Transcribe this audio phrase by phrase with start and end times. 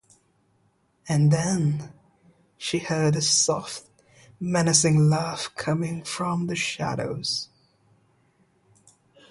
[1.07, 1.93] And then,
[2.57, 3.83] she heard a soft,
[4.39, 7.49] menacing laugh coming from the shadows.